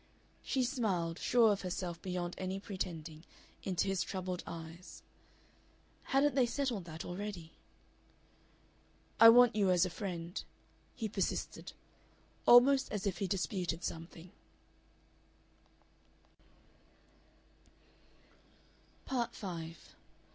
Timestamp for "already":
7.05-7.51